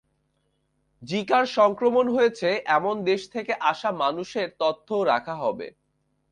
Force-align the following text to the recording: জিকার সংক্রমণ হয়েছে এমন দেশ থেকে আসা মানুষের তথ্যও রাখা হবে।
জিকার 1.01 1.45
সংক্রমণ 1.57 2.05
হয়েছে 2.15 2.49
এমন 2.69 2.95
দেশ 3.03 3.21
থেকে 3.29 3.53
আসা 3.71 3.89
মানুষের 4.03 4.47
তথ্যও 4.59 5.01
রাখা 5.03 5.35
হবে। 5.35 5.67